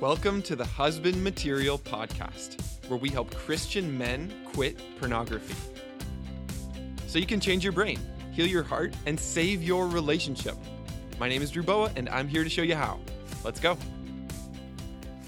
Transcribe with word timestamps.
Welcome 0.00 0.42
to 0.42 0.54
the 0.54 0.64
Husband 0.66 1.24
Material 1.24 1.78
Podcast, 1.78 2.60
where 2.88 2.98
we 2.98 3.08
help 3.08 3.34
Christian 3.34 3.96
men 3.96 4.30
quit 4.52 4.78
pornography. 5.00 5.54
So 7.06 7.18
you 7.18 7.24
can 7.24 7.40
change 7.40 7.64
your 7.64 7.72
brain, 7.72 7.98
heal 8.30 8.46
your 8.46 8.62
heart, 8.62 8.92
and 9.06 9.18
save 9.18 9.62
your 9.62 9.88
relationship. 9.88 10.54
My 11.18 11.30
name 11.30 11.40
is 11.40 11.50
Drew 11.50 11.62
Boa, 11.62 11.90
and 11.96 12.10
I'm 12.10 12.28
here 12.28 12.44
to 12.44 12.50
show 12.50 12.60
you 12.60 12.74
how. 12.76 13.00
Let's 13.42 13.58
go. 13.58 13.78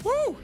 Woo! 0.03 0.37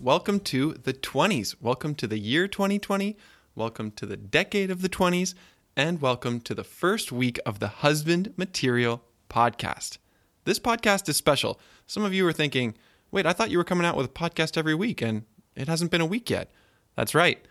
Welcome 0.00 0.38
to 0.38 0.74
the 0.74 0.92
20s. 0.92 1.56
Welcome 1.60 1.96
to 1.96 2.06
the 2.06 2.18
year 2.20 2.46
2020. 2.46 3.16
Welcome 3.56 3.90
to 3.90 4.06
the 4.06 4.16
decade 4.16 4.70
of 4.70 4.82
the 4.82 4.88
20s. 4.88 5.34
And 5.76 6.00
welcome 6.00 6.40
to 6.42 6.54
the 6.54 6.62
first 6.62 7.10
week 7.10 7.40
of 7.44 7.58
the 7.58 7.66
Husband 7.66 8.34
Material 8.36 9.02
Podcast. 9.28 9.98
This 10.44 10.60
podcast 10.60 11.08
is 11.08 11.16
special. 11.16 11.58
Some 11.88 12.04
of 12.04 12.14
you 12.14 12.24
are 12.24 12.32
thinking, 12.32 12.74
wait, 13.10 13.26
I 13.26 13.32
thought 13.32 13.50
you 13.50 13.58
were 13.58 13.64
coming 13.64 13.86
out 13.86 13.96
with 13.96 14.06
a 14.06 14.10
podcast 14.10 14.56
every 14.56 14.74
week, 14.74 15.02
and 15.02 15.24
it 15.54 15.68
hasn't 15.68 15.90
been 15.90 16.00
a 16.00 16.06
week 16.06 16.30
yet. 16.30 16.50
That's 16.96 17.14
right. 17.14 17.44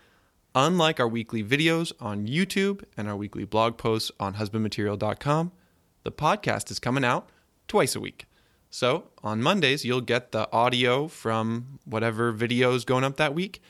Unlike 0.54 1.00
our 1.00 1.08
weekly 1.08 1.44
videos 1.44 1.92
on 2.00 2.26
YouTube 2.26 2.82
and 2.96 3.08
our 3.08 3.16
weekly 3.16 3.44
blog 3.44 3.76
posts 3.76 4.10
on 4.18 4.34
husbandmaterial.com, 4.34 5.52
the 6.04 6.12
podcast 6.12 6.70
is 6.70 6.78
coming 6.78 7.04
out 7.04 7.28
twice 7.66 7.94
a 7.94 8.00
week. 8.00 8.26
So 8.70 9.04
on 9.22 9.42
Mondays, 9.42 9.84
you'll 9.84 10.00
get 10.00 10.32
the 10.32 10.50
audio 10.52 11.08
from 11.08 11.78
whatever 11.84 12.32
video 12.32 12.74
is 12.74 12.84
going 12.84 13.04
up 13.04 13.16
that 13.16 13.34
week. 13.34 13.62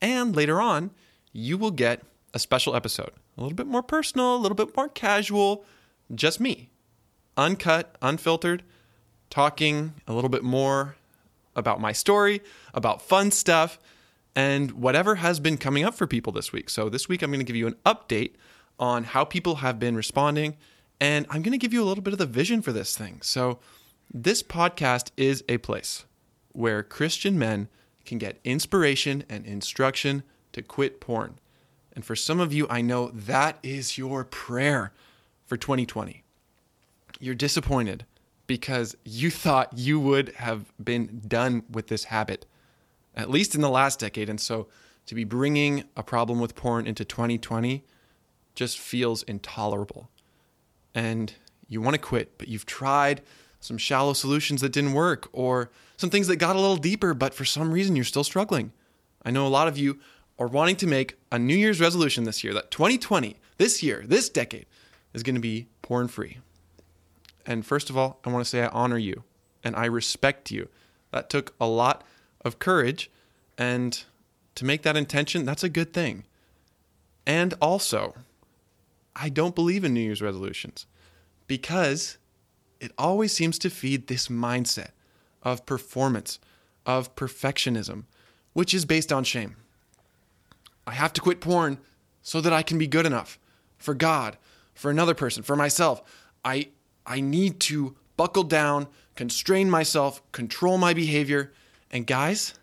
And 0.00 0.36
later 0.36 0.60
on, 0.60 0.90
you 1.32 1.58
will 1.58 1.70
get 1.70 2.02
a 2.32 2.38
special 2.38 2.76
episode, 2.76 3.12
a 3.36 3.42
little 3.42 3.56
bit 3.56 3.66
more 3.66 3.82
personal, 3.82 4.36
a 4.36 4.38
little 4.38 4.56
bit 4.56 4.76
more 4.76 4.88
casual, 4.88 5.64
just 6.14 6.38
me, 6.38 6.70
uncut, 7.36 7.96
unfiltered, 8.02 8.62
talking 9.30 9.94
a 10.06 10.12
little 10.12 10.30
bit 10.30 10.44
more 10.44 10.96
about 11.56 11.80
my 11.80 11.92
story, 11.92 12.42
about 12.72 13.02
fun 13.02 13.30
stuff, 13.32 13.80
and 14.36 14.72
whatever 14.72 15.16
has 15.16 15.40
been 15.40 15.56
coming 15.56 15.82
up 15.82 15.94
for 15.94 16.06
people 16.06 16.32
this 16.32 16.52
week. 16.52 16.70
So, 16.70 16.88
this 16.88 17.08
week 17.08 17.22
I'm 17.22 17.30
going 17.30 17.40
to 17.40 17.44
give 17.44 17.56
you 17.56 17.66
an 17.66 17.76
update 17.84 18.34
on 18.78 19.04
how 19.04 19.24
people 19.24 19.56
have 19.56 19.78
been 19.78 19.96
responding, 19.96 20.56
and 21.00 21.26
I'm 21.30 21.42
going 21.42 21.52
to 21.52 21.58
give 21.58 21.72
you 21.72 21.82
a 21.82 21.86
little 21.86 22.04
bit 22.04 22.12
of 22.12 22.18
the 22.18 22.26
vision 22.26 22.62
for 22.62 22.72
this 22.72 22.96
thing. 22.96 23.20
So, 23.22 23.58
this 24.12 24.42
podcast 24.42 25.10
is 25.16 25.42
a 25.48 25.58
place 25.58 26.04
where 26.52 26.82
Christian 26.82 27.38
men 27.38 27.68
can 28.04 28.18
get 28.18 28.38
inspiration 28.44 29.24
and 29.28 29.44
instruction 29.44 30.22
to 30.52 30.62
quit 30.62 31.00
porn. 31.00 31.38
And 31.92 32.04
for 32.04 32.14
some 32.14 32.40
of 32.40 32.52
you, 32.52 32.66
I 32.68 32.82
know 32.82 33.08
that 33.08 33.58
is 33.62 33.98
your 33.98 34.24
prayer 34.24 34.92
for 35.46 35.56
2020. 35.56 36.22
You're 37.18 37.34
disappointed 37.34 38.04
because 38.46 38.96
you 39.04 39.30
thought 39.30 39.76
you 39.76 39.98
would 39.98 40.34
have 40.36 40.72
been 40.82 41.22
done 41.26 41.64
with 41.70 41.88
this 41.88 42.04
habit, 42.04 42.46
at 43.14 43.30
least 43.30 43.54
in 43.54 43.60
the 43.60 43.68
last 43.68 43.98
decade. 43.98 44.28
And 44.28 44.40
so 44.40 44.68
to 45.06 45.14
be 45.14 45.24
bringing 45.24 45.84
a 45.96 46.02
problem 46.02 46.40
with 46.40 46.54
porn 46.54 46.86
into 46.86 47.04
2020 47.04 47.84
just 48.54 48.78
feels 48.78 49.22
intolerable. 49.24 50.10
And 50.94 51.32
you 51.68 51.80
want 51.80 51.94
to 51.94 52.00
quit, 52.00 52.38
but 52.38 52.48
you've 52.48 52.66
tried 52.66 53.22
some 53.60 53.78
shallow 53.78 54.12
solutions 54.12 54.60
that 54.60 54.72
didn't 54.72 54.92
work, 54.92 55.28
or 55.32 55.70
some 55.96 56.10
things 56.10 56.28
that 56.28 56.36
got 56.36 56.56
a 56.56 56.60
little 56.60 56.76
deeper, 56.76 57.14
but 57.14 57.34
for 57.34 57.44
some 57.44 57.72
reason 57.72 57.96
you're 57.96 58.04
still 58.04 58.22
struggling. 58.22 58.72
I 59.24 59.30
know 59.30 59.46
a 59.46 59.48
lot 59.48 59.66
of 59.66 59.76
you 59.76 59.98
are 60.38 60.46
wanting 60.46 60.76
to 60.76 60.86
make 60.86 61.16
a 61.32 61.38
New 61.38 61.56
Year's 61.56 61.80
resolution 61.80 62.24
this 62.24 62.44
year 62.44 62.54
that 62.54 62.70
2020, 62.70 63.36
this 63.56 63.82
year, 63.82 64.04
this 64.06 64.28
decade, 64.28 64.66
is 65.14 65.22
going 65.22 65.34
to 65.34 65.40
be 65.40 65.66
porn 65.82 66.06
free. 66.08 66.38
And 67.46 67.64
first 67.64 67.88
of 67.88 67.96
all, 67.96 68.18
I 68.24 68.30
want 68.30 68.44
to 68.44 68.48
say 68.48 68.62
I 68.62 68.68
honor 68.68 68.98
you 68.98 69.22
and 69.62 69.76
I 69.76 69.86
respect 69.86 70.50
you. 70.50 70.68
That 71.12 71.30
took 71.30 71.54
a 71.60 71.66
lot 71.66 72.04
of 72.44 72.58
courage. 72.58 73.10
And 73.56 74.02
to 74.56 74.64
make 74.64 74.82
that 74.82 74.96
intention, 74.96 75.44
that's 75.44 75.64
a 75.64 75.68
good 75.68 75.92
thing. 75.92 76.24
And 77.26 77.54
also, 77.60 78.14
I 79.14 79.28
don't 79.28 79.54
believe 79.54 79.84
in 79.84 79.94
New 79.94 80.00
Year's 80.00 80.22
resolutions 80.22 80.86
because 81.46 82.18
it 82.80 82.92
always 82.98 83.32
seems 83.32 83.58
to 83.60 83.70
feed 83.70 84.06
this 84.06 84.28
mindset 84.28 84.90
of 85.42 85.64
performance, 85.64 86.38
of 86.84 87.14
perfectionism, 87.16 88.04
which 88.52 88.74
is 88.74 88.84
based 88.84 89.12
on 89.12 89.24
shame. 89.24 89.56
I 90.86 90.92
have 90.92 91.12
to 91.14 91.20
quit 91.20 91.40
porn 91.40 91.78
so 92.22 92.40
that 92.40 92.52
I 92.52 92.62
can 92.62 92.78
be 92.78 92.86
good 92.86 93.06
enough 93.06 93.38
for 93.78 93.94
God, 93.94 94.36
for 94.74 94.90
another 94.90 95.14
person, 95.14 95.42
for 95.42 95.56
myself. 95.56 96.02
I 96.44 96.68
I 97.06 97.20
need 97.20 97.60
to 97.60 97.94
buckle 98.16 98.42
down, 98.42 98.88
constrain 99.14 99.70
myself, 99.70 100.20
control 100.32 100.78
my 100.78 100.92
behavior. 100.92 101.52
And 101.90 102.06
guys, 102.06 102.54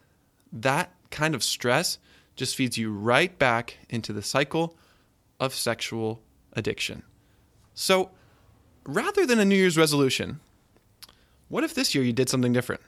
that 0.52 0.92
kind 1.09 1.34
of 1.34 1.44
stress 1.44 1.98
just 2.36 2.56
feeds 2.56 2.78
you 2.78 2.92
right 2.92 3.38
back 3.40 3.78
into 3.90 4.12
the 4.12 4.22
cycle 4.22 4.76
of 5.40 5.53
sexual 5.53 6.22
addiction. 6.53 7.03
So, 7.74 8.12
rather 8.86 9.26
than 9.26 9.40
a 9.40 9.46
New 9.46 9.56
Year's 9.56 9.78
resolution, 9.78 10.40
what 11.48 11.64
if 11.64 11.74
this 11.74 11.96
year 11.96 12.03
you 12.03 12.14
did 12.14 12.30
something 12.30 12.53
different? 12.53 12.82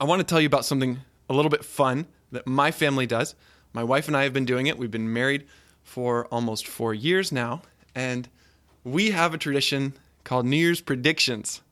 I 0.00 0.04
want 0.04 0.20
to 0.20 0.24
tell 0.24 0.40
you 0.40 0.46
about 0.46 0.64
something 0.64 0.98
a 1.28 1.34
little 1.34 1.50
bit 1.50 1.64
fun 1.64 2.06
that 2.32 2.46
my 2.46 2.70
family 2.70 3.06
does. 3.06 3.34
My 3.72 3.84
wife 3.84 4.08
and 4.08 4.16
I 4.16 4.24
have 4.24 4.32
been 4.32 4.44
doing 4.44 4.66
it. 4.66 4.78
We've 4.78 4.90
been 4.90 5.12
married 5.12 5.46
for 5.82 6.26
almost 6.26 6.66
four 6.66 6.94
years 6.94 7.30
now, 7.32 7.62
and 7.94 8.28
we 8.84 9.10
have 9.10 9.34
a 9.34 9.38
tradition 9.38 9.94
called 10.24 10.46
New 10.46 10.56
Year's 10.56 10.80
Predictions. 10.80 11.62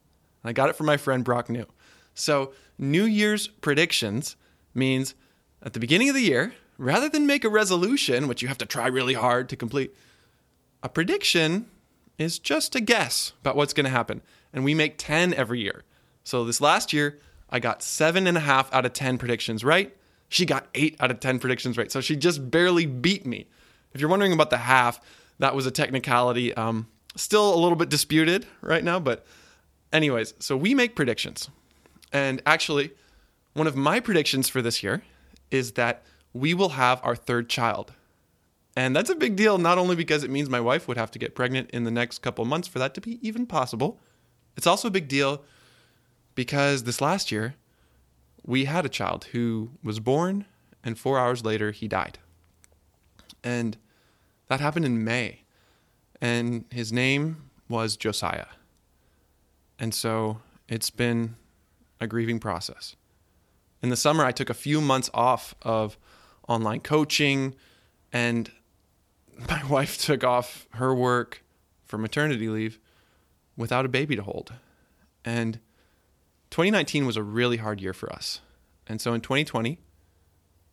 I 0.44 0.52
got 0.52 0.70
it 0.70 0.76
from 0.76 0.86
my 0.86 0.96
friend 0.96 1.24
Brock 1.24 1.50
New. 1.50 1.66
So, 2.14 2.52
New 2.78 3.04
Year's 3.04 3.48
predictions 3.48 4.36
means 4.74 5.14
at 5.62 5.72
the 5.72 5.80
beginning 5.80 6.08
of 6.08 6.14
the 6.14 6.22
year, 6.22 6.54
rather 6.76 7.08
than 7.08 7.26
make 7.26 7.44
a 7.44 7.48
resolution, 7.48 8.28
which 8.28 8.42
you 8.42 8.48
have 8.48 8.58
to 8.58 8.66
try 8.66 8.86
really 8.86 9.14
hard 9.14 9.48
to 9.48 9.56
complete, 9.56 9.94
a 10.82 10.88
prediction 10.88 11.66
is 12.18 12.38
just 12.38 12.74
a 12.74 12.80
guess 12.80 13.32
about 13.40 13.56
what's 13.56 13.72
going 13.72 13.84
to 13.84 13.90
happen. 13.90 14.22
And 14.52 14.64
we 14.64 14.74
make 14.74 14.96
10 14.96 15.34
every 15.34 15.60
year. 15.60 15.84
So, 16.24 16.44
this 16.44 16.60
last 16.60 16.92
year, 16.92 17.18
I 17.50 17.60
got 17.60 17.82
seven 17.82 18.26
and 18.26 18.36
a 18.36 18.40
half 18.40 18.72
out 18.72 18.86
of 18.86 18.92
10 18.92 19.18
predictions 19.18 19.64
right. 19.64 19.96
She 20.28 20.44
got 20.44 20.68
eight 20.74 20.96
out 21.00 21.10
of 21.10 21.20
10 21.20 21.38
predictions 21.38 21.76
right. 21.76 21.90
So, 21.90 22.00
she 22.00 22.16
just 22.16 22.50
barely 22.50 22.86
beat 22.86 23.26
me. 23.26 23.46
If 23.92 24.00
you're 24.00 24.10
wondering 24.10 24.32
about 24.32 24.50
the 24.50 24.58
half, 24.58 25.00
that 25.38 25.54
was 25.54 25.66
a 25.66 25.70
technicality. 25.70 26.54
Um, 26.54 26.88
still 27.20 27.54
a 27.54 27.58
little 27.58 27.76
bit 27.76 27.88
disputed 27.88 28.46
right 28.60 28.84
now, 28.84 28.98
but 29.00 29.26
anyways, 29.92 30.34
so 30.38 30.56
we 30.56 30.74
make 30.74 30.96
predictions. 30.96 31.50
And 32.12 32.40
actually, 32.46 32.92
one 33.54 33.66
of 33.66 33.76
my 33.76 34.00
predictions 34.00 34.48
for 34.48 34.62
this 34.62 34.82
year 34.82 35.02
is 35.50 35.72
that 35.72 36.04
we 36.32 36.54
will 36.54 36.70
have 36.70 37.00
our 37.02 37.16
third 37.16 37.48
child. 37.48 37.92
And 38.76 38.94
that's 38.94 39.10
a 39.10 39.14
big 39.14 39.34
deal, 39.34 39.58
not 39.58 39.78
only 39.78 39.96
because 39.96 40.22
it 40.22 40.30
means 40.30 40.48
my 40.48 40.60
wife 40.60 40.86
would 40.86 40.96
have 40.96 41.10
to 41.10 41.18
get 41.18 41.34
pregnant 41.34 41.70
in 41.70 41.84
the 41.84 41.90
next 41.90 42.20
couple 42.20 42.44
months 42.44 42.68
for 42.68 42.78
that 42.78 42.94
to 42.94 43.00
be 43.00 43.18
even 43.26 43.46
possible. 43.46 43.98
It's 44.56 44.66
also 44.66 44.88
a 44.88 44.92
big 44.92 45.08
deal 45.08 45.42
because 46.34 46.84
this 46.84 47.00
last 47.00 47.32
year, 47.32 47.56
we 48.44 48.66
had 48.66 48.86
a 48.86 48.88
child 48.88 49.24
who 49.32 49.72
was 49.82 49.98
born, 49.98 50.46
and 50.84 50.96
four 50.96 51.18
hours 51.18 51.44
later, 51.44 51.72
he 51.72 51.88
died. 51.88 52.18
And 53.42 53.76
that 54.46 54.60
happened 54.60 54.84
in 54.84 55.04
May 55.04 55.42
and 56.20 56.64
his 56.70 56.92
name 56.92 57.50
was 57.68 57.96
Josiah. 57.96 58.46
And 59.78 59.94
so 59.94 60.40
it's 60.68 60.90
been 60.90 61.36
a 62.00 62.06
grieving 62.06 62.38
process. 62.38 62.96
In 63.82 63.90
the 63.90 63.96
summer, 63.96 64.24
I 64.24 64.32
took 64.32 64.50
a 64.50 64.54
few 64.54 64.80
months 64.80 65.08
off 65.14 65.54
of 65.62 65.96
online 66.48 66.80
coaching, 66.80 67.54
and 68.12 68.50
my 69.48 69.64
wife 69.64 69.98
took 69.98 70.24
off 70.24 70.66
her 70.72 70.94
work 70.94 71.42
for 71.84 71.98
maternity 71.98 72.48
leave 72.48 72.78
without 73.56 73.84
a 73.84 73.88
baby 73.88 74.16
to 74.16 74.22
hold. 74.22 74.52
And 75.24 75.60
2019 76.50 77.06
was 77.06 77.16
a 77.16 77.22
really 77.22 77.58
hard 77.58 77.80
year 77.80 77.92
for 77.92 78.12
us. 78.12 78.40
And 78.86 79.00
so 79.00 79.12
in 79.12 79.20
2020, 79.20 79.78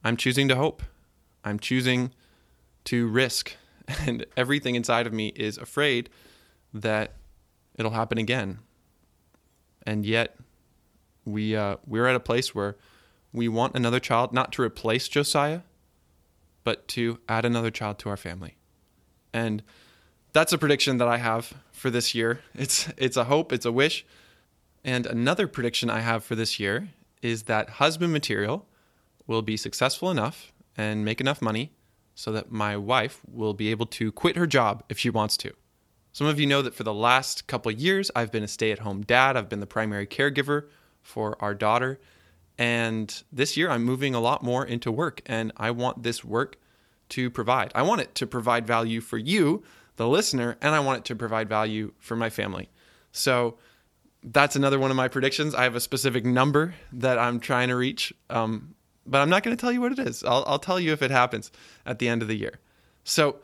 I'm 0.04 0.18
choosing 0.18 0.48
to 0.48 0.56
hope. 0.56 0.84
I'm 1.44 1.60
choosing 1.60 2.12
to 2.86 3.08
risk 3.08 3.56
and 4.06 4.26
everything 4.36 4.76
inside 4.76 5.08
of 5.08 5.14
me 5.14 5.28
is 5.36 5.58
afraid 5.58 6.10
that 6.74 7.14
it'll 7.76 7.92
happen 7.92 8.18
again. 8.18 8.60
And 9.86 10.06
yet, 10.06 10.38
we 11.26 11.56
uh, 11.56 11.78
we're 11.86 12.08
at 12.08 12.16
a 12.16 12.20
place 12.20 12.56
where 12.56 12.76
we 13.34 13.48
want 13.48 13.76
another 13.76 14.00
child, 14.00 14.34
not 14.34 14.52
to 14.54 14.62
replace 14.62 15.08
Josiah, 15.08 15.62
but 16.64 16.88
to 16.90 17.20
add 17.28 17.46
another 17.46 17.72
child 17.72 18.00
to 18.00 18.10
our 18.10 18.18
family. 18.18 18.58
And 19.34 19.62
that's 20.34 20.54
a 20.54 20.58
prediction 20.58 20.98
that 20.98 21.08
I 21.08 21.18
have 21.18 21.54
for 21.72 21.90
this 21.90 22.16
year. 22.16 22.42
It's 22.56 22.90
it's 22.98 23.18
a 23.18 23.26
hope, 23.26 23.52
it's 23.52 23.66
a 23.66 23.72
wish. 23.72 24.06
And 24.84 25.06
another 25.08 25.48
prediction 25.48 25.90
I 25.90 26.02
have 26.02 26.24
for 26.24 26.36
this 26.36 26.60
year 26.60 26.90
is 27.22 27.44
that 27.44 27.70
husband 27.82 28.14
material 28.14 28.68
will 29.26 29.42
be 29.42 29.58
successful 29.58 30.12
enough 30.12 30.54
and 30.78 31.04
make 31.04 31.20
enough 31.20 31.42
money 31.42 31.72
so 32.16 32.32
that 32.32 32.52
my 32.52 32.76
wife 32.76 33.22
will 33.30 33.54
be 33.54 33.70
able 33.70 33.86
to 33.86 34.12
quit 34.12 34.38
her 34.38 34.48
job 34.48 34.84
if 34.90 34.98
she 34.98 35.10
wants 35.10 35.38
to. 35.38 35.54
Some 36.14 36.28
of 36.28 36.40
you 36.40 36.48
know 36.48 36.62
that 36.62 36.74
for 36.74 36.84
the 36.84 36.94
last 36.94 37.46
couple 37.46 37.70
years, 37.72 38.10
I've 38.16 38.32
been 38.32 38.44
a 38.44 38.48
stay 38.48 38.72
at 38.72 38.80
home 38.80 39.02
dad. 39.02 39.36
I've 39.36 39.50
been 39.50 39.60
the 39.60 39.68
primary 39.68 40.08
caregiver 40.08 40.68
for 41.02 41.36
our 41.42 41.54
daughter. 41.54 42.00
And 42.58 43.24
this 43.34 43.58
year, 43.58 43.70
I'm 43.70 43.84
moving 43.84 44.16
a 44.16 44.22
lot 44.22 44.42
more 44.42 44.66
into 44.66 44.92
work, 44.92 45.22
and 45.26 45.52
I 45.58 45.72
want 45.72 46.04
this 46.04 46.24
work 46.24 46.56
to 47.10 47.30
provide. 47.30 47.72
I 47.76 47.82
want 47.82 48.00
it 48.00 48.16
to 48.16 48.26
provide 48.26 48.66
value 48.66 49.02
for 49.02 49.18
you, 49.18 49.64
the 49.98 50.08
listener, 50.08 50.58
and 50.62 50.74
I 50.74 50.80
want 50.80 51.00
it 51.00 51.06
to 51.06 51.16
provide 51.16 51.50
value 51.50 51.92
for 52.00 52.16
my 52.16 52.30
family. 52.30 52.70
So 53.12 53.58
that's 54.24 54.56
another 54.56 54.80
one 54.80 54.92
of 54.92 54.98
my 54.98 55.10
predictions. 55.10 55.54
I 55.54 55.64
have 55.64 55.76
a 55.76 55.82
specific 55.82 56.26
number 56.26 56.76
that 56.94 57.20
I'm 57.20 57.40
trying 57.40 57.68
to 57.68 57.76
reach, 57.76 58.14
um, 58.30 58.76
but 59.06 59.22
I'm 59.22 59.30
not 59.30 59.44
going 59.44 59.56
to 59.56 59.60
tell 59.60 59.72
you 59.72 59.82
what 59.82 59.92
it 59.92 60.00
is. 60.00 60.24
I'll, 60.24 60.44
I'll 60.48 60.60
tell 60.60 60.80
you 60.80 60.92
if 60.94 61.02
it 61.02 61.12
happens 61.12 61.52
at 61.86 62.00
the 62.00 62.08
end 62.08 62.22
of 62.22 62.28
the 62.28 62.36
year. 62.36 62.60
So 63.04 63.38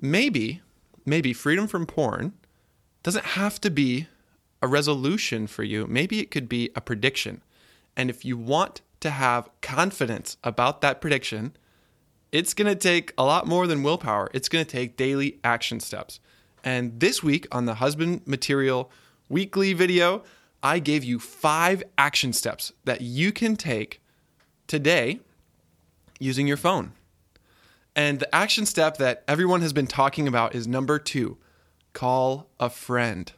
maybe, 0.00 0.60
maybe 1.04 1.32
freedom 1.32 1.66
from 1.66 1.86
porn 1.86 2.34
doesn't 3.02 3.24
have 3.24 3.60
to 3.62 3.70
be 3.70 4.06
a 4.62 4.68
resolution 4.68 5.46
for 5.46 5.62
you. 5.62 5.86
Maybe 5.86 6.20
it 6.20 6.30
could 6.30 6.48
be 6.48 6.70
a 6.76 6.80
prediction. 6.80 7.42
And 7.96 8.10
if 8.10 8.24
you 8.24 8.36
want 8.36 8.82
to 9.00 9.10
have 9.10 9.48
confidence 9.62 10.36
about 10.44 10.82
that 10.82 11.00
prediction, 11.00 11.56
it's 12.30 12.54
going 12.54 12.68
to 12.68 12.78
take 12.78 13.12
a 13.16 13.24
lot 13.24 13.46
more 13.46 13.66
than 13.66 13.82
willpower. 13.82 14.30
It's 14.34 14.48
going 14.48 14.64
to 14.64 14.70
take 14.70 14.96
daily 14.96 15.38
action 15.42 15.80
steps. 15.80 16.20
And 16.62 17.00
this 17.00 17.22
week 17.22 17.46
on 17.50 17.64
the 17.64 17.76
Husband 17.76 18.20
Material 18.26 18.90
Weekly 19.28 19.72
video, 19.72 20.22
I 20.62 20.78
gave 20.78 21.04
you 21.04 21.18
five 21.18 21.82
action 21.96 22.32
steps 22.32 22.72
that 22.84 23.00
you 23.00 23.32
can 23.32 23.56
take 23.56 23.99
today 24.70 25.18
using 26.20 26.46
your 26.46 26.56
phone. 26.56 26.92
And 27.96 28.20
the 28.20 28.32
action 28.32 28.66
step 28.66 28.98
that 28.98 29.24
everyone 29.26 29.62
has 29.62 29.72
been 29.72 29.88
talking 29.88 30.28
about 30.28 30.54
is 30.54 30.68
number 30.68 30.98
two 31.00 31.38
call 31.92 32.48
a 32.60 32.70
friend. 32.70 33.32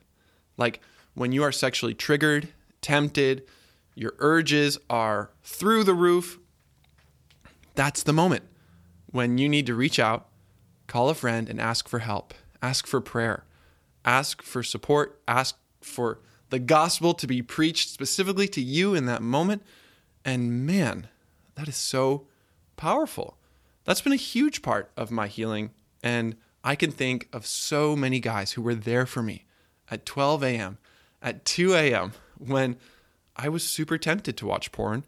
Like 0.58 0.80
when 1.14 1.32
you 1.32 1.42
are 1.42 1.50
sexually 1.50 1.94
triggered, 1.94 2.48
tempted, 2.82 3.44
your 3.94 4.12
urges 4.18 4.76
are 4.90 5.30
through 5.42 5.84
the 5.84 5.94
roof, 5.94 6.38
that's 7.74 8.02
the 8.02 8.12
moment 8.12 8.44
when 9.10 9.38
you 9.38 9.48
need 9.48 9.64
to 9.66 9.74
reach 9.74 9.98
out, 9.98 10.28
call 10.86 11.08
a 11.08 11.14
friend, 11.14 11.48
and 11.48 11.58
ask 11.58 11.88
for 11.88 12.00
help, 12.00 12.34
ask 12.60 12.86
for 12.86 13.00
prayer, 13.00 13.46
ask 14.04 14.42
for 14.42 14.62
support, 14.62 15.18
ask 15.26 15.56
for 15.80 16.18
the 16.50 16.58
gospel 16.58 17.14
to 17.14 17.26
be 17.26 17.40
preached 17.40 17.88
specifically 17.88 18.48
to 18.48 18.60
you 18.60 18.94
in 18.94 19.06
that 19.06 19.22
moment. 19.22 19.62
And 20.26 20.66
man, 20.66 21.08
that 21.54 21.68
is 21.68 21.76
so 21.76 22.26
powerful. 22.76 23.36
That's 23.84 24.00
been 24.00 24.12
a 24.12 24.16
huge 24.16 24.62
part 24.62 24.90
of 24.96 25.10
my 25.10 25.26
healing. 25.26 25.70
And 26.02 26.36
I 26.64 26.76
can 26.76 26.90
think 26.90 27.28
of 27.32 27.46
so 27.46 27.96
many 27.96 28.20
guys 28.20 28.52
who 28.52 28.62
were 28.62 28.74
there 28.74 29.06
for 29.06 29.22
me 29.22 29.44
at 29.90 30.06
12 30.06 30.42
a.m., 30.44 30.78
at 31.20 31.44
2 31.44 31.74
a.m., 31.74 32.12
when 32.38 32.76
I 33.36 33.48
was 33.48 33.64
super 33.64 33.98
tempted 33.98 34.36
to 34.36 34.46
watch 34.46 34.72
porn, 34.72 35.04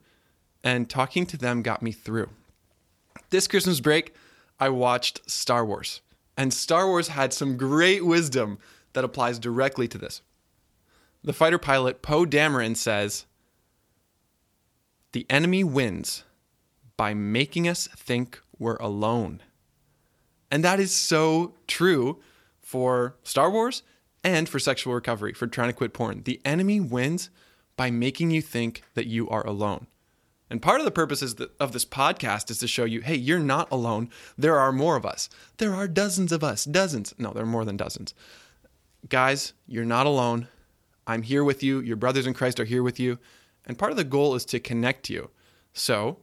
and 0.63 0.89
talking 0.89 1.27
to 1.27 1.37
them 1.37 1.63
got 1.63 1.83
me 1.83 1.93
through. 1.93 2.31
This 3.31 3.47
Christmas 3.47 3.81
break, 3.81 4.15
I 4.59 4.69
watched 4.69 5.29
Star 5.31 5.65
Wars, 5.65 6.01
and 6.37 6.53
Star 6.53 6.87
Wars 6.87 7.09
had 7.09 7.33
some 7.33 7.57
great 7.57 8.05
wisdom 8.05 8.59
that 8.93 9.05
applies 9.05 9.39
directly 9.39 9.89
to 9.89 9.99
this. 9.99 10.23
The 11.23 11.33
fighter 11.33 11.59
pilot 11.59 12.03
Poe 12.03 12.25
Dameron 12.25 12.77
says, 12.77 13.27
The 15.13 15.27
enemy 15.29 15.65
wins 15.65 16.25
by 16.97 17.15
making 17.15 17.69
us 17.69 17.89
think 17.89 18.41
we're 18.59 18.77
alone. 18.77 19.43
And 20.51 20.63
that 20.65 20.81
is 20.81 20.95
so 20.95 21.55
true 21.67 22.21
for 22.61 23.17
Star 23.23 23.51
Wars 23.51 23.83
and 24.23 24.49
for 24.49 24.59
sexual 24.59 24.95
recovery, 24.95 25.33
for 25.33 25.47
trying 25.47 25.69
to 25.69 25.75
quit 25.75 25.93
porn. 25.93 26.23
The 26.25 26.41
enemy 26.45 26.81
wins 26.81 27.31
by 27.77 27.91
making 27.91 28.31
you 28.31 28.41
think 28.41 28.83
that 28.95 29.07
you 29.07 29.29
are 29.29 29.47
alone. 29.47 29.87
And 30.51 30.63
part 30.63 30.81
of 30.81 30.85
the 30.85 30.91
purpose 30.91 31.23
of 31.59 31.73
this 31.73 31.85
podcast 31.85 32.51
is 32.51 32.59
to 32.59 32.69
show 32.69 32.85
you 32.85 33.01
hey, 33.01 33.17
you're 33.17 33.39
not 33.39 33.71
alone. 33.73 34.11
There 34.39 34.59
are 34.59 34.73
more 34.73 34.97
of 34.97 35.07
us. 35.07 35.29
There 35.57 35.75
are 35.75 35.89
dozens 35.89 36.33
of 36.33 36.45
us, 36.45 36.65
dozens. 36.65 37.15
No, 37.19 37.33
there 37.33 37.43
are 37.43 37.47
more 37.47 37.65
than 37.65 37.77
dozens. 37.77 38.15
Guys, 39.09 39.53
you're 39.67 39.85
not 39.85 40.07
alone. 40.07 40.49
I'm 41.07 41.23
here 41.23 41.45
with 41.45 41.63
you. 41.63 41.81
Your 41.81 41.97
brothers 41.97 42.27
in 42.27 42.35
Christ 42.35 42.61
are 42.61 42.65
here 42.65 42.83
with 42.83 43.01
you. 43.01 43.19
And 43.67 43.79
part 43.79 43.91
of 43.91 43.97
the 43.97 44.05
goal 44.05 44.35
is 44.35 44.45
to 44.47 44.61
connect 44.61 45.11
you. 45.11 45.31
So, 45.73 46.19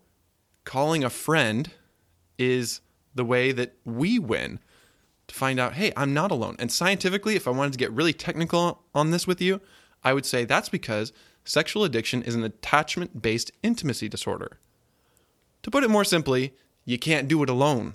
calling 0.63 1.03
a 1.03 1.09
friend 1.09 1.71
is 2.37 2.81
the 3.13 3.25
way 3.25 3.51
that 3.51 3.75
we 3.85 4.19
win 4.19 4.59
to 5.27 5.35
find 5.35 5.59
out, 5.59 5.73
hey, 5.73 5.91
I'm 5.95 6.13
not 6.13 6.31
alone. 6.31 6.55
And 6.59 6.71
scientifically, 6.71 7.35
if 7.35 7.47
I 7.47 7.51
wanted 7.51 7.73
to 7.73 7.79
get 7.79 7.91
really 7.91 8.13
technical 8.13 8.83
on 8.93 9.11
this 9.11 9.27
with 9.27 9.41
you, 9.41 9.61
I 10.03 10.13
would 10.13 10.25
say 10.25 10.45
that's 10.45 10.69
because 10.69 11.13
sexual 11.43 11.83
addiction 11.83 12.21
is 12.23 12.35
an 12.35 12.43
attachment 12.43 13.21
based 13.21 13.51
intimacy 13.63 14.09
disorder. 14.09 14.59
To 15.63 15.71
put 15.71 15.83
it 15.83 15.89
more 15.89 16.03
simply, 16.03 16.53
you 16.85 16.97
can't 16.97 17.27
do 17.27 17.43
it 17.43 17.49
alone. 17.49 17.93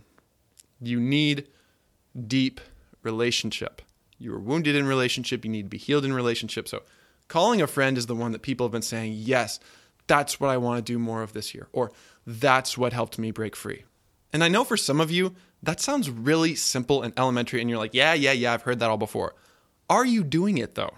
You 0.81 1.01
need 1.01 1.49
deep 2.27 2.61
relationship. 3.03 3.83
You 4.19 4.33
were 4.33 4.39
wounded 4.39 4.75
in 4.75 4.87
relationship, 4.87 5.45
you 5.45 5.51
need 5.51 5.65
to 5.65 5.69
be 5.69 5.79
healed 5.79 6.05
in 6.05 6.13
relationship. 6.13 6.69
So, 6.69 6.83
calling 7.29 7.61
a 7.61 7.67
friend 7.67 7.99
is 7.99 8.07
the 8.07 8.15
one 8.15 8.33
that 8.33 8.43
people 8.43 8.67
have 8.67 8.73
been 8.73 8.83
saying, 8.83 9.15
yes, 9.17 9.61
that's 10.07 10.41
what 10.41 10.51
I 10.51 10.57
want 10.57 10.79
to 10.79 10.93
do 10.93 10.99
more 10.99 11.23
of 11.23 11.33
this 11.33 11.55
year, 11.55 11.69
or 11.73 11.93
that's 12.27 12.77
what 12.77 12.93
helped 12.93 13.19
me 13.19 13.31
break 13.31 13.55
free. 13.55 13.85
And 14.33 14.43
I 14.43 14.49
know 14.49 14.65
for 14.65 14.77
some 14.77 15.01
of 15.01 15.11
you, 15.11 15.35
that 15.63 15.81
sounds 15.81 16.11
really 16.11 16.55
simple 16.55 17.03
and 17.03 17.15
elementary, 17.17 17.61
and 17.61 17.71
you're 17.71 17.79
like, 17.79 17.95
yeah, 17.95 18.13
yeah, 18.13 18.33
yeah, 18.33 18.53
I've 18.53 18.63
heard 18.63 18.81
that 18.81 18.91
all 18.91 18.99
before. 18.99 19.35
Are 19.89 20.05
you 20.05 20.25
doing 20.25 20.59
it 20.59 20.75
though? 20.75 20.95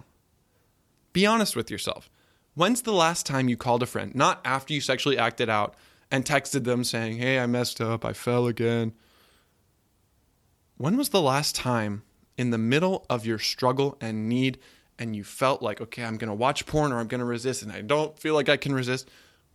Be 1.12 1.26
honest 1.26 1.54
with 1.54 1.70
yourself. 1.70 2.10
When's 2.54 2.82
the 2.82 2.92
last 2.92 3.26
time 3.26 3.48
you 3.48 3.56
called 3.56 3.82
a 3.82 3.86
friend, 3.86 4.14
not 4.14 4.40
after 4.44 4.74
you 4.74 4.80
sexually 4.80 5.18
acted 5.18 5.48
out 5.48 5.74
and 6.10 6.24
texted 6.24 6.64
them 6.64 6.82
saying, 6.82 7.18
hey, 7.18 7.38
I 7.38 7.46
messed 7.46 7.80
up, 7.80 8.04
I 8.04 8.12
fell 8.12 8.46
again? 8.46 8.94
When 10.76 10.96
was 10.96 11.10
the 11.10 11.22
last 11.22 11.54
time 11.54 12.02
in 12.36 12.50
the 12.50 12.58
middle 12.58 13.04
of 13.10 13.26
your 13.26 13.38
struggle 13.38 13.96
and 14.00 14.28
need 14.28 14.58
and 14.98 15.14
you 15.14 15.22
felt 15.22 15.62
like, 15.62 15.80
okay, 15.80 16.04
I'm 16.04 16.18
to 16.28 16.34
watch 16.34 16.66
porn 16.66 16.92
or 16.92 16.98
I'm 16.98 17.08
to 17.20 17.24
resist 17.24 17.62
and 17.62 17.70
I 17.70 17.82
don't 17.82 18.18
feel 18.18 18.34
like 18.34 18.48
I 18.48 18.56
can 18.56 18.74
resist? 18.74 19.08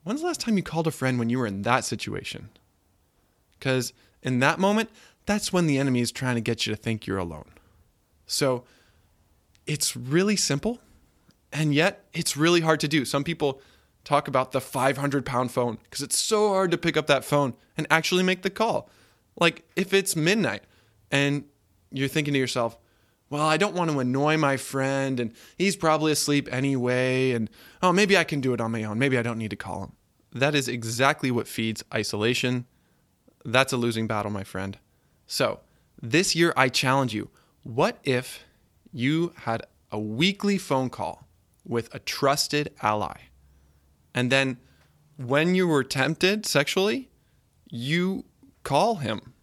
When's 0.03 0.21
the 0.21 0.27
last 0.27 0.41
time 0.41 0.57
you 0.57 0.63
called 0.63 0.87
a 0.87 0.91
friend 0.91 1.17
when 1.17 1.29
you 1.29 1.39
were 1.39 1.47
in 1.47 1.61
that 1.61 1.85
situation? 1.85 2.49
Because 3.57 3.93
in 4.21 4.39
that 4.39 4.59
moment, 4.59 4.89
that's 5.25 5.53
when 5.53 5.67
the 5.67 5.77
enemy 5.77 6.01
is 6.01 6.11
trying 6.11 6.35
to 6.35 6.41
get 6.41 6.65
you 6.65 6.75
to 6.75 6.81
think 6.81 7.07
you're 7.07 7.17
alone. 7.17 7.49
So 8.25 8.63
it's 9.65 9.95
really 9.95 10.35
simple, 10.35 10.79
and 11.51 11.73
yet 11.73 12.05
it's 12.13 12.35
really 12.35 12.61
hard 12.61 12.79
to 12.81 12.87
do. 12.87 13.05
Some 13.05 13.23
people 13.23 13.61
talk 14.03 14.27
about 14.27 14.51
the 14.51 14.59
500 14.59 15.25
pound 15.25 15.51
phone 15.51 15.77
because 15.83 16.01
it's 16.01 16.17
so 16.17 16.49
hard 16.49 16.71
to 16.71 16.77
pick 16.77 16.97
up 16.97 17.07
that 17.07 17.23
phone 17.23 17.53
and 17.77 17.87
actually 17.89 18.23
make 18.23 18.41
the 18.41 18.49
call. 18.49 18.89
Like 19.39 19.63
if 19.75 19.93
it's 19.93 20.15
midnight 20.15 20.63
and 21.09 21.45
you're 21.91 22.09
thinking 22.09 22.33
to 22.33 22.39
yourself, 22.39 22.77
well, 23.33 23.47
I 23.47 23.57
don't 23.57 23.73
want 23.73 23.89
to 23.89 23.99
annoy 23.99 24.37
my 24.37 24.57
friend 24.57 25.19
and 25.19 25.33
he's 25.57 25.75
probably 25.75 26.11
asleep 26.11 26.47
anyway. 26.51 27.31
And 27.31 27.49
oh, 27.81 27.91
maybe 27.91 28.15
I 28.15 28.23
can 28.23 28.41
do 28.41 28.53
it 28.53 28.61
on 28.61 28.71
my 28.71 28.83
own. 28.83 28.99
Maybe 28.99 29.17
I 29.17 29.23
don't 29.23 29.39
need 29.39 29.49
to 29.49 29.55
call 29.55 29.85
him. 29.85 29.93
That 30.33 30.53
is 30.53 30.67
exactly 30.67 31.31
what 31.31 31.47
feeds 31.47 31.83
isolation 31.91 32.67
that's 33.43 33.73
a 33.73 33.77
losing 33.77 34.05
battle, 34.05 34.29
my 34.29 34.43
friend. 34.43 34.77
So, 35.25 35.61
this 35.99 36.35
year 36.35 36.53
I 36.55 36.69
challenge 36.69 37.15
you 37.15 37.31
what 37.63 37.97
if 38.03 38.43
you 38.91 39.33
had 39.35 39.63
a 39.91 39.97
weekly 39.97 40.59
phone 40.59 40.91
call 40.91 41.27
with 41.65 41.91
a 41.91 41.97
trusted 41.97 42.71
ally? 42.83 43.17
And 44.13 44.31
then 44.31 44.57
when 45.17 45.55
you 45.55 45.67
were 45.67 45.83
tempted 45.83 46.45
sexually, 46.45 47.09
you 47.67 48.25
call 48.61 48.97
him. 48.97 49.33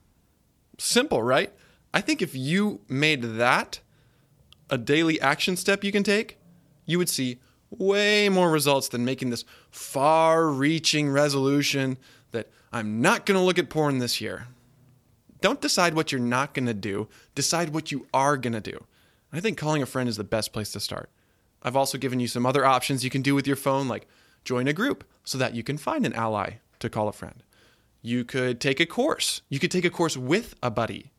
Simple, 0.78 1.24
right? 1.24 1.52
I 1.92 2.00
think 2.00 2.22
if 2.22 2.34
you 2.34 2.80
made 2.88 3.22
that 3.22 3.80
a 4.68 4.78
daily 4.78 5.20
action 5.20 5.56
step 5.56 5.82
you 5.82 5.92
can 5.92 6.02
take, 6.02 6.38
you 6.86 6.98
would 6.98 7.08
see 7.08 7.40
way 7.70 8.28
more 8.28 8.50
results 8.50 8.88
than 8.88 9.04
making 9.04 9.30
this 9.30 9.44
far 9.70 10.48
reaching 10.48 11.10
resolution 11.10 11.98
that 12.32 12.50
I'm 12.72 13.00
not 13.00 13.26
going 13.26 13.38
to 13.38 13.44
look 13.44 13.58
at 13.58 13.70
porn 13.70 13.98
this 13.98 14.20
year. 14.20 14.48
Don't 15.40 15.60
decide 15.60 15.94
what 15.94 16.12
you're 16.12 16.20
not 16.20 16.54
going 16.54 16.66
to 16.66 16.74
do, 16.74 17.08
decide 17.34 17.70
what 17.70 17.90
you 17.90 18.06
are 18.12 18.36
going 18.36 18.52
to 18.52 18.60
do. 18.60 18.84
I 19.32 19.40
think 19.40 19.56
calling 19.56 19.82
a 19.82 19.86
friend 19.86 20.08
is 20.08 20.16
the 20.16 20.24
best 20.24 20.52
place 20.52 20.72
to 20.72 20.80
start. 20.80 21.10
I've 21.62 21.76
also 21.76 21.98
given 21.98 22.20
you 22.20 22.28
some 22.28 22.46
other 22.46 22.64
options 22.64 23.04
you 23.04 23.10
can 23.10 23.22
do 23.22 23.34
with 23.34 23.46
your 23.46 23.56
phone, 23.56 23.88
like 23.88 24.06
join 24.44 24.68
a 24.68 24.72
group 24.72 25.04
so 25.24 25.38
that 25.38 25.54
you 25.54 25.62
can 25.62 25.78
find 25.78 26.04
an 26.04 26.12
ally 26.14 26.54
to 26.80 26.90
call 26.90 27.08
a 27.08 27.12
friend. 27.12 27.42
You 28.02 28.24
could 28.24 28.60
take 28.60 28.80
a 28.80 28.86
course. 28.86 29.42
You 29.48 29.58
could 29.58 29.70
take 29.70 29.84
a 29.84 29.90
course 29.90 30.16
with 30.16 30.54
a 30.62 30.70
buddy. 30.70 31.12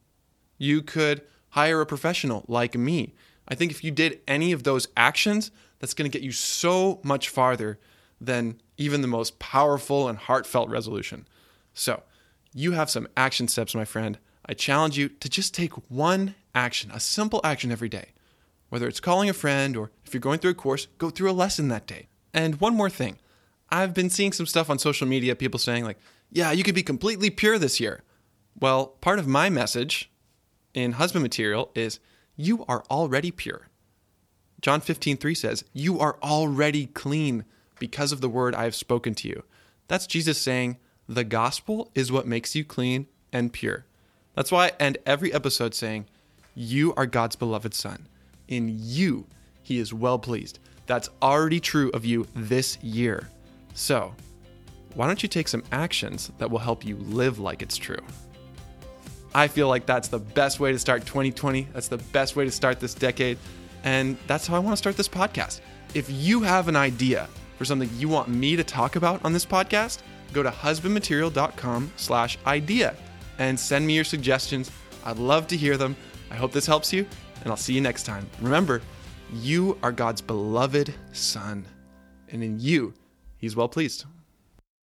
You 0.61 0.83
could 0.83 1.23
hire 1.49 1.81
a 1.81 1.87
professional 1.87 2.45
like 2.47 2.77
me. 2.77 3.15
I 3.47 3.55
think 3.55 3.71
if 3.71 3.83
you 3.83 3.89
did 3.89 4.19
any 4.27 4.51
of 4.51 4.61
those 4.61 4.87
actions, 4.95 5.49
that's 5.79 5.95
going 5.95 6.09
to 6.09 6.15
get 6.15 6.23
you 6.23 6.31
so 6.31 7.01
much 7.03 7.29
farther 7.29 7.79
than 8.19 8.61
even 8.77 9.01
the 9.01 9.07
most 9.07 9.39
powerful 9.39 10.07
and 10.07 10.19
heartfelt 10.19 10.69
resolution. 10.69 11.27
So, 11.73 12.03
you 12.53 12.73
have 12.73 12.91
some 12.91 13.07
action 13.17 13.47
steps, 13.47 13.73
my 13.73 13.85
friend. 13.85 14.19
I 14.45 14.53
challenge 14.53 14.99
you 14.99 15.09
to 15.09 15.27
just 15.27 15.55
take 15.55 15.73
one 15.89 16.35
action, 16.53 16.91
a 16.91 16.99
simple 16.99 17.41
action 17.43 17.71
every 17.71 17.89
day. 17.89 18.09
Whether 18.69 18.87
it's 18.87 18.99
calling 18.99 19.31
a 19.31 19.33
friend 19.33 19.75
or 19.75 19.89
if 20.05 20.13
you're 20.13 20.21
going 20.21 20.37
through 20.37 20.51
a 20.51 20.53
course, 20.53 20.85
go 20.99 21.09
through 21.09 21.31
a 21.31 21.33
lesson 21.33 21.69
that 21.69 21.87
day. 21.87 22.05
And 22.35 22.61
one 22.61 22.75
more 22.75 22.91
thing 22.91 23.17
I've 23.71 23.95
been 23.95 24.11
seeing 24.11 24.31
some 24.31 24.45
stuff 24.45 24.69
on 24.69 24.77
social 24.77 25.07
media, 25.07 25.35
people 25.35 25.59
saying, 25.59 25.85
like, 25.85 25.97
yeah, 26.29 26.51
you 26.51 26.63
could 26.63 26.75
be 26.75 26.83
completely 26.83 27.31
pure 27.31 27.57
this 27.57 27.79
year. 27.79 28.03
Well, 28.59 28.85
part 29.01 29.17
of 29.17 29.27
my 29.27 29.49
message 29.49 30.11
in 30.73 30.93
husband 30.93 31.23
material 31.23 31.71
is 31.75 31.99
you 32.35 32.65
are 32.67 32.83
already 32.89 33.31
pure. 33.31 33.67
John 34.61 34.81
15, 34.81 35.17
3 35.17 35.35
says, 35.35 35.63
You 35.73 35.99
are 35.99 36.17
already 36.21 36.85
clean 36.87 37.45
because 37.79 38.11
of 38.11 38.21
the 38.21 38.29
word 38.29 38.53
I 38.53 38.63
have 38.65 38.75
spoken 38.75 39.15
to 39.15 39.27
you. 39.27 39.43
That's 39.87 40.07
Jesus 40.07 40.39
saying, 40.39 40.77
The 41.07 41.23
gospel 41.23 41.91
is 41.95 42.11
what 42.11 42.27
makes 42.27 42.55
you 42.55 42.63
clean 42.63 43.07
and 43.33 43.51
pure. 43.51 43.85
That's 44.35 44.51
why 44.51 44.67
I 44.67 44.71
end 44.79 44.97
every 45.05 45.33
episode 45.33 45.73
saying, 45.73 46.05
You 46.53 46.93
are 46.95 47.05
God's 47.05 47.35
beloved 47.35 47.73
Son. 47.73 48.07
In 48.47 48.69
you, 48.71 49.25
He 49.63 49.79
is 49.79 49.93
well 49.93 50.19
pleased. 50.19 50.59
That's 50.85 51.09
already 51.21 51.59
true 51.59 51.89
of 51.93 52.05
you 52.05 52.27
this 52.35 52.77
year. 52.83 53.29
So, 53.73 54.13
why 54.93 55.07
don't 55.07 55.23
you 55.23 55.29
take 55.29 55.47
some 55.47 55.63
actions 55.71 56.31
that 56.37 56.51
will 56.51 56.59
help 56.59 56.85
you 56.85 56.97
live 56.97 57.39
like 57.39 57.61
it's 57.61 57.77
true? 57.77 58.03
I 59.33 59.47
feel 59.47 59.67
like 59.67 59.85
that's 59.85 60.07
the 60.07 60.19
best 60.19 60.59
way 60.59 60.71
to 60.71 60.79
start 60.79 61.05
2020. 61.05 61.67
That's 61.73 61.87
the 61.87 61.97
best 61.97 62.35
way 62.35 62.45
to 62.45 62.51
start 62.51 62.79
this 62.79 62.93
decade. 62.93 63.37
And 63.83 64.17
that's 64.27 64.47
how 64.47 64.55
I 64.55 64.59
want 64.59 64.73
to 64.73 64.77
start 64.77 64.97
this 64.97 65.07
podcast. 65.07 65.61
If 65.93 66.09
you 66.09 66.41
have 66.41 66.67
an 66.67 66.75
idea 66.75 67.27
for 67.57 67.65
something 67.65 67.89
you 67.95 68.09
want 68.09 68.27
me 68.27 68.55
to 68.55 68.63
talk 68.63 68.95
about 68.95 69.23
on 69.23 69.33
this 69.33 69.45
podcast, 69.45 69.99
go 70.33 70.43
to 70.43 70.49
husbandmaterial.com 70.49 71.91
slash 71.95 72.37
idea 72.45 72.95
and 73.39 73.59
send 73.59 73.85
me 73.87 73.95
your 73.95 74.03
suggestions. 74.03 74.69
I'd 75.05 75.17
love 75.17 75.47
to 75.47 75.57
hear 75.57 75.77
them. 75.77 75.95
I 76.29 76.35
hope 76.35 76.51
this 76.51 76.65
helps 76.65 76.93
you, 76.93 77.05
and 77.41 77.49
I'll 77.49 77.57
see 77.57 77.73
you 77.73 77.81
next 77.81 78.03
time. 78.03 78.29
Remember, 78.39 78.81
you 79.33 79.77
are 79.83 79.91
God's 79.91 80.21
beloved 80.21 80.93
son, 81.11 81.65
and 82.29 82.43
in 82.43 82.59
you, 82.59 82.93
he's 83.37 83.55
well 83.55 83.67
pleased. 83.67 84.05